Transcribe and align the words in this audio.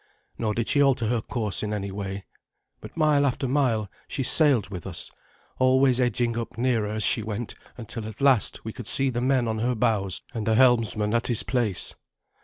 Nor 0.39 0.55
did 0.55 0.67
she 0.67 0.81
alter 0.81 1.05
her 1.09 1.21
course 1.21 1.61
in 1.61 1.71
any 1.71 1.91
way, 1.91 2.25
but 2.79 2.97
mile 2.97 3.23
after 3.23 3.47
mile 3.47 3.87
she 4.07 4.23
sailed 4.23 4.69
with 4.71 4.87
us, 4.87 5.11
always 5.59 5.99
edging 5.99 6.35
up 6.39 6.57
nearer 6.57 6.89
as 6.91 7.03
she 7.03 7.21
went, 7.21 7.53
until 7.77 8.07
at 8.07 8.19
last 8.19 8.65
we 8.65 8.73
could 8.73 8.87
see 8.87 9.11
the 9.11 9.21
men 9.21 9.47
on 9.47 9.59
her 9.59 9.75
bows 9.75 10.23
and 10.33 10.47
the 10.47 10.55
helmsman 10.55 11.13
at 11.13 11.27
his 11.27 11.43
place. 11.43 11.93